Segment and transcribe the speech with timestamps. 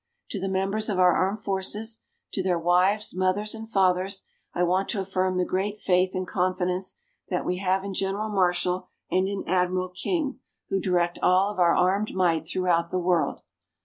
[0.31, 2.01] To the members of our armed forces,
[2.33, 6.97] to their wives, mothers and fathers, I want to affirm the great faith and confidence
[7.29, 11.75] that we have in General Marshall and in Admiral King who direct all of our
[11.75, 13.43] armed might throughout the world.